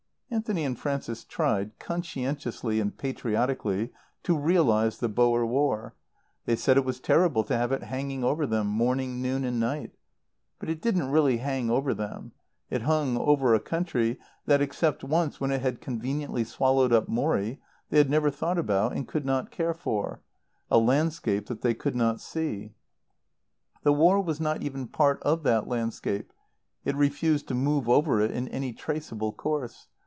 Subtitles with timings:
[0.33, 3.91] Anthony and Frances tried, conscientiously and patriotically,
[4.23, 5.93] to realize the Boer War.
[6.45, 9.93] They said it was terrible to have it hanging over them, morning, noon and night.
[10.57, 12.31] But it didn't really hang over them.
[12.69, 17.59] It hung over a country that, except once when it had conveniently swallowed up Morrie,
[17.89, 20.21] they had never thought about and could not care for,
[20.71, 22.71] a landscape that they could not see.
[23.83, 26.31] The war was not even part of that landscape;
[26.85, 29.89] it refused to move over it in any traceable course.